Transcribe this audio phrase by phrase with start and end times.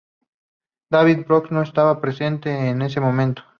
[0.89, 3.43] David Brooks no estaba presente en ese momento.